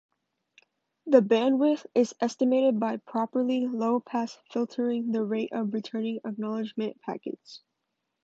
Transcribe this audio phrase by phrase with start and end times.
[1.05, 7.61] The bandwidth is estimated by properly low-pass filtering the rate of returning acknowledgment packets.